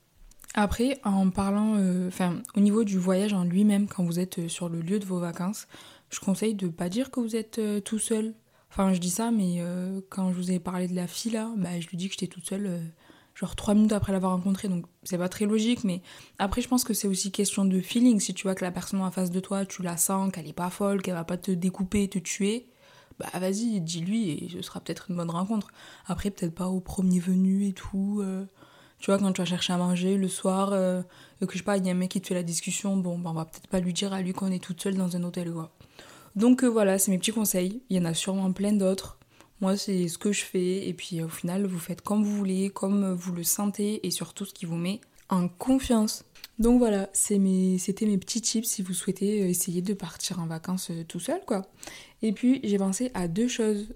Après, 0.59 0.99
en 1.03 1.29
parlant, 1.29 1.75
euh, 1.77 2.07
enfin, 2.07 2.41
au 2.55 2.61
niveau 2.61 2.83
du 2.83 2.97
voyage 2.97 3.31
en 3.31 3.43
lui-même, 3.43 3.87
quand 3.87 4.03
vous 4.03 4.19
êtes 4.19 4.39
euh, 4.39 4.47
sur 4.49 4.69
le 4.69 4.81
lieu 4.81 4.97
de 4.97 5.05
vos 5.05 5.19
vacances, 5.19 5.67
je 6.09 6.19
conseille 6.19 6.55
de 6.55 6.67
pas 6.67 6.89
dire 6.89 7.11
que 7.11 7.19
vous 7.19 7.35
êtes 7.35 7.59
euh, 7.59 7.79
tout 7.79 7.99
seul. 7.99 8.33
Enfin, 8.71 8.91
je 8.91 8.99
dis 8.99 9.11
ça, 9.11 9.29
mais 9.29 9.63
quand 10.09 10.31
je 10.31 10.35
vous 10.35 10.51
ai 10.51 10.59
parlé 10.59 10.87
de 10.87 10.95
la 10.95 11.07
fille 11.07 11.31
là, 11.31 11.51
bah, 11.57 11.79
je 11.79 11.87
lui 11.87 11.95
dis 11.95 12.07
que 12.07 12.13
j'étais 12.13 12.27
toute 12.27 12.45
seule, 12.45 12.81
genre 13.33 13.55
trois 13.55 13.73
minutes 13.75 13.93
après 13.93 14.11
l'avoir 14.11 14.33
rencontrée, 14.33 14.67
donc 14.67 14.85
c'est 15.03 15.17
pas 15.17 15.29
très 15.29 15.45
logique, 15.45 15.83
mais 15.83 16.01
après, 16.37 16.61
je 16.61 16.67
pense 16.67 16.83
que 16.83 16.93
c'est 16.93 17.07
aussi 17.07 17.31
question 17.31 17.63
de 17.63 17.79
feeling. 17.79 18.19
Si 18.19 18.33
tu 18.33 18.43
vois 18.43 18.55
que 18.55 18.65
la 18.65 18.71
personne 18.71 18.99
en 19.01 19.09
face 19.09 19.31
de 19.31 19.39
toi, 19.39 19.65
tu 19.65 19.83
la 19.83 19.95
sens, 19.95 20.31
qu'elle 20.31 20.47
est 20.47 20.53
pas 20.53 20.69
folle, 20.69 21.01
qu'elle 21.01 21.13
va 21.13 21.23
pas 21.23 21.37
te 21.37 21.51
découper, 21.51 22.09
te 22.09 22.19
tuer, 22.19 22.67
bah 23.19 23.29
vas-y, 23.39 23.79
dis-lui 23.79 24.31
et 24.31 24.49
ce 24.51 24.61
sera 24.61 24.81
peut-être 24.81 25.09
une 25.09 25.15
bonne 25.15 25.31
rencontre. 25.31 25.69
Après, 26.05 26.29
peut-être 26.29 26.53
pas 26.53 26.67
au 26.67 26.81
premier 26.81 27.19
venu 27.19 27.67
et 27.67 27.73
tout. 27.73 28.21
Tu 28.99 29.11
vois, 29.11 29.19
quand 29.19 29.31
tu 29.31 29.41
vas 29.41 29.45
chercher 29.45 29.73
à 29.73 29.77
manger 29.77 30.17
le 30.17 30.27
soir, 30.27 30.69
euh, 30.73 31.01
et 31.41 31.45
que 31.45 31.53
je 31.53 31.59
sais 31.59 31.63
pas, 31.63 31.77
il 31.77 31.85
y 31.85 31.89
a 31.89 31.91
un 31.91 31.95
mec 31.95 32.11
qui 32.11 32.21
te 32.21 32.27
fait 32.27 32.33
la 32.33 32.43
discussion, 32.43 32.97
bon, 32.97 33.19
bah, 33.19 33.29
on 33.29 33.33
va 33.33 33.45
peut-être 33.45 33.67
pas 33.67 33.79
lui 33.79 33.93
dire 33.93 34.13
à 34.13 34.21
lui 34.21 34.33
qu'on 34.33 34.51
est 34.51 34.63
toute 34.63 34.81
seule 34.81 34.95
dans 34.95 35.15
un 35.15 35.23
hôtel, 35.23 35.51
quoi. 35.51 35.71
Donc 36.35 36.63
euh, 36.63 36.67
voilà, 36.67 36.99
c'est 36.99 37.11
mes 37.11 37.17
petits 37.17 37.31
conseils. 37.31 37.81
Il 37.89 37.97
y 37.97 37.99
en 37.99 38.05
a 38.05 38.13
sûrement 38.13 38.51
plein 38.51 38.73
d'autres. 38.73 39.17
Moi, 39.59 39.75
c'est 39.75 40.07
ce 40.07 40.19
que 40.19 40.31
je 40.31 40.43
fais. 40.43 40.87
Et 40.87 40.93
puis 40.93 41.21
au 41.23 41.29
final, 41.29 41.65
vous 41.65 41.79
faites 41.79 42.01
comme 42.01 42.23
vous 42.23 42.35
voulez, 42.35 42.69
comme 42.69 43.13
vous 43.13 43.33
le 43.33 43.43
sentez, 43.43 44.05
et 44.05 44.11
surtout 44.11 44.45
ce 44.45 44.53
qui 44.53 44.65
vous 44.65 44.75
met 44.75 45.01
en 45.29 45.47
confiance. 45.47 46.23
Donc 46.59 46.79
voilà, 46.79 47.09
c'était 47.13 47.39
mes, 47.39 47.77
mes 48.01 48.17
petits 48.17 48.41
tips 48.41 48.67
si 48.67 48.81
vous 48.81 48.93
souhaitez 48.93 49.47
essayer 49.47 49.81
de 49.81 49.93
partir 49.93 50.39
en 50.39 50.47
vacances 50.47 50.89
euh, 50.89 51.03
tout 51.07 51.19
seul, 51.19 51.41
quoi. 51.45 51.65
Et 52.23 52.31
puis 52.31 52.59
j'ai 52.63 52.77
pensé 52.77 53.11
à 53.13 53.27
deux 53.27 53.47
choses 53.47 53.87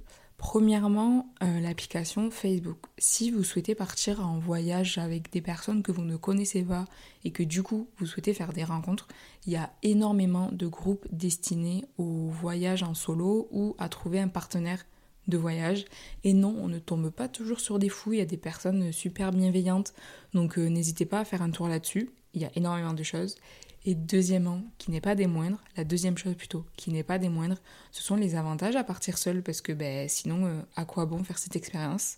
Premièrement, 0.41 1.31
euh, 1.43 1.59
l'application 1.59 2.31
Facebook. 2.31 2.79
Si 2.97 3.29
vous 3.29 3.43
souhaitez 3.43 3.75
partir 3.75 4.25
en 4.25 4.39
voyage 4.39 4.97
avec 4.97 5.31
des 5.31 5.39
personnes 5.39 5.83
que 5.83 5.91
vous 5.91 6.01
ne 6.01 6.17
connaissez 6.17 6.63
pas 6.63 6.85
et 7.23 7.29
que 7.29 7.43
du 7.43 7.61
coup 7.61 7.87
vous 7.99 8.07
souhaitez 8.07 8.33
faire 8.33 8.51
des 8.51 8.63
rencontres, 8.63 9.07
il 9.45 9.53
y 9.53 9.55
a 9.55 9.71
énormément 9.83 10.49
de 10.51 10.65
groupes 10.65 11.05
destinés 11.11 11.85
au 11.99 12.29
voyage 12.29 12.81
en 12.81 12.95
solo 12.95 13.49
ou 13.51 13.75
à 13.77 13.87
trouver 13.87 14.19
un 14.19 14.29
partenaire 14.29 14.83
de 15.27 15.37
voyage. 15.37 15.85
Et 16.23 16.33
non, 16.33 16.55
on 16.57 16.67
ne 16.67 16.79
tombe 16.79 17.11
pas 17.11 17.27
toujours 17.27 17.59
sur 17.59 17.77
des 17.77 17.89
fous, 17.89 18.13
il 18.13 18.17
y 18.17 18.23
a 18.23 18.25
des 18.25 18.35
personnes 18.35 18.91
super 18.91 19.31
bienveillantes, 19.31 19.93
donc 20.33 20.57
euh, 20.57 20.69
n'hésitez 20.69 21.05
pas 21.05 21.19
à 21.19 21.23
faire 21.23 21.43
un 21.43 21.51
tour 21.51 21.67
là-dessus, 21.67 22.09
il 22.33 22.41
y 22.41 22.45
a 22.45 22.51
énormément 22.55 22.93
de 22.93 23.03
choses. 23.03 23.35
Et 23.83 23.95
deuxièmement, 23.95 24.61
qui 24.77 24.91
n'est 24.91 25.01
pas 25.01 25.15
des 25.15 25.27
moindres, 25.27 25.59
la 25.75 25.83
deuxième 25.83 26.17
chose 26.17 26.35
plutôt, 26.35 26.65
qui 26.77 26.91
n'est 26.91 27.03
pas 27.03 27.17
des 27.17 27.29
moindres, 27.29 27.57
ce 27.91 28.03
sont 28.03 28.15
les 28.15 28.35
avantages 28.35 28.75
à 28.75 28.83
partir 28.83 29.17
seul, 29.17 29.41
parce 29.41 29.61
que 29.61 29.71
ben, 29.71 30.07
sinon, 30.07 30.45
euh, 30.45 30.61
à 30.75 30.85
quoi 30.85 31.05
bon 31.05 31.23
faire 31.23 31.39
cette 31.39 31.55
expérience? 31.55 32.17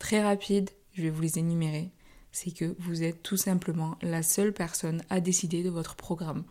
Très 0.00 0.22
rapide, 0.22 0.70
je 0.94 1.02
vais 1.02 1.10
vous 1.10 1.22
les 1.22 1.38
énumérer. 1.38 1.90
C'est 2.32 2.50
que 2.50 2.74
vous 2.80 3.02
êtes 3.04 3.22
tout 3.22 3.36
simplement 3.36 3.96
la 4.02 4.22
seule 4.22 4.52
personne 4.52 5.02
à 5.08 5.20
décider 5.20 5.62
de 5.62 5.70
votre 5.70 5.94
programme. 5.94 6.44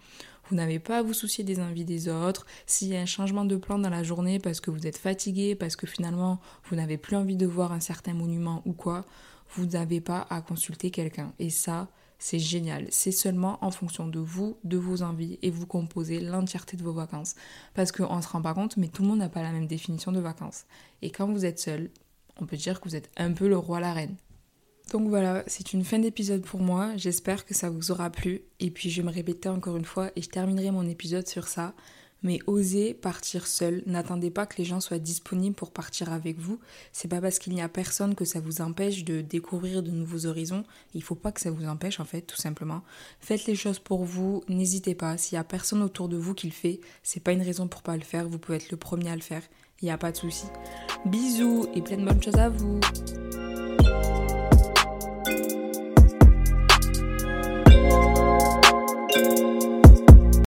Vous 0.50 0.56
n'avez 0.56 0.80
pas 0.80 1.00
à 1.00 1.04
vous 1.04 1.14
soucier 1.14 1.44
des 1.44 1.60
envies 1.60 1.86
des 1.86 2.08
autres. 2.08 2.46
S'il 2.66 2.88
y 2.88 2.96
a 2.96 3.02
un 3.02 3.06
changement 3.06 3.44
de 3.44 3.58
plan 3.58 3.80
dans 3.80 3.90
la 3.90 4.04
journée 4.04 4.40
parce 4.40 4.62
que 4.62 4.72
vous 4.72 4.88
êtes 4.88 4.98
fatigué, 4.98 5.56
parce 5.56 5.76
que 5.76 5.88
finalement 5.88 6.40
vous 6.66 6.78
n'avez 6.78 6.98
plus 6.98 7.18
envie 7.18 7.36
de 7.36 7.46
voir 7.46 7.74
un 7.74 7.82
certain 7.82 8.14
monument 8.14 8.62
ou 8.66 8.72
quoi, 8.74 9.06
vous 9.56 9.66
n'avez 9.66 10.00
pas 10.00 10.26
à 10.30 10.42
consulter 10.42 10.90
quelqu'un. 10.90 11.34
Et 11.40 11.50
ça, 11.50 11.90
c'est 12.20 12.40
génial. 12.40 12.88
C'est 12.90 13.12
seulement 13.12 13.64
en 13.64 13.72
fonction 13.72 14.08
de 14.08 14.20
vous, 14.20 14.58
de 14.64 14.78
vos 14.78 15.02
envies, 15.02 15.38
et 15.42 15.52
vous 15.52 15.66
composez 15.66 16.20
l'entièreté 16.20 16.78
de 16.78 16.84
vos 16.84 16.94
vacances. 16.94 17.36
Parce 17.74 17.92
qu'on 17.92 18.16
ne 18.16 18.22
se 18.22 18.28
rend 18.28 18.42
pas 18.42 18.54
compte, 18.54 18.78
mais 18.78 18.88
tout 18.88 19.04
le 19.04 19.10
monde 19.10 19.20
n'a 19.20 19.30
pas 19.30 19.44
la 19.44 19.52
même 19.52 19.68
définition 19.68 20.12
de 20.12 20.20
vacances. 20.20 20.66
Et 21.02 21.12
quand 21.12 21.32
vous 21.32 21.46
êtes 21.46 21.60
seul, 21.60 21.90
on 22.40 22.46
peut 22.46 22.58
dire 22.58 22.80
que 22.82 22.90
vous 22.90 22.96
êtes 22.96 23.10
un 23.18 23.32
peu 23.34 23.48
le 23.48 23.58
roi, 23.58 23.80
la 23.80 23.94
reine. 23.94 24.16
Donc 24.92 25.10
voilà, 25.10 25.44
c'est 25.48 25.74
une 25.74 25.84
fin 25.84 26.00
d'épisode 26.00 26.44
pour 26.44 26.62
moi. 26.62 26.96
J'espère 26.96 27.46
que 27.46 27.54
ça 27.54 27.70
vous 27.70 27.92
aura 27.92 28.10
plu. 28.10 28.42
Et 28.60 28.72
puis 28.72 28.90
je 28.90 29.02
vais 29.02 29.08
me 29.08 29.14
répéter 29.14 29.50
encore 29.50 29.76
une 29.76 29.86
fois 29.86 30.12
et 30.16 30.22
je 30.22 30.30
terminerai 30.30 30.72
mon 30.72 30.88
épisode 30.88 31.28
sur 31.28 31.48
ça 31.48 31.74
mais 32.24 32.40
osez 32.48 32.94
partir 32.94 33.48
seul. 33.48 33.84
N'attendez 33.86 34.32
pas 34.32 34.46
que 34.46 34.58
les 34.58 34.66
gens 34.66 34.80
soient 34.80 35.00
disponibles 35.00 35.56
pour 35.56 35.72
partir 35.72 36.12
avec 36.12 36.40
vous. 36.40 36.60
C'est 36.92 37.08
pas 37.08 37.22
parce 37.22 37.40
qu'il 37.40 37.54
n'y 37.54 37.62
a 37.62 37.70
personne 37.70 38.16
que 38.16 38.26
ça 38.26 38.40
vous 38.40 38.62
empêche 38.62 39.04
de 39.04 39.22
découvrir 39.22 39.84
de 39.84 39.92
nouveaux 39.92 40.26
horizons. 40.26 40.64
Il 40.94 41.04
faut 41.04 41.16
pas 41.16 41.32
que 41.32 41.42
ça 41.42 41.52
vous 41.52 41.66
empêche 41.66 42.00
en 42.00 42.06
fait, 42.06 42.22
tout 42.22 42.38
simplement. 42.38 42.82
Faites 43.20 43.46
les 43.46 43.56
choses 43.56 43.80
pour 43.80 44.04
vous, 44.04 44.44
n'hésitez 44.48 44.96
pas. 44.96 45.18
S'il 45.18 45.36
y 45.36 45.40
a 45.40 45.44
personne 45.44 45.82
autour 45.82 46.10
de 46.10 46.18
vous 46.18 46.34
qui 46.34 46.48
le 46.48 46.54
fait, 46.54 46.80
c'est 47.04 47.24
pas 47.24 47.32
une 47.32 47.42
raison 47.42 47.68
pour 47.68 47.82
pas 47.82 47.98
le 47.98 48.04
faire. 48.04 48.28
Vous 48.28 48.40
pouvez 48.40 48.58
être 48.58 48.72
le 48.72 48.78
premier 48.78 49.10
à 49.10 49.16
le 49.16 49.22
faire. 49.22 49.44
Il 49.82 49.86
n'y 49.86 49.92
a 49.92 49.98
pas 49.98 50.12
de 50.12 50.18
souci. 50.18 50.46
Bisous 51.06 51.68
et 51.76 51.82
plein 51.82 51.98
de 51.98 52.06
bonnes 52.06 52.24
choses 52.24 52.36
à 52.36 52.50
vous. 52.50 52.80